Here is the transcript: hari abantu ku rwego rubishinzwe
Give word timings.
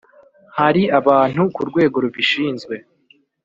hari 0.57 0.83
abantu 0.99 1.41
ku 1.55 1.61
rwego 1.69 1.95
rubishinzwe 2.03 2.75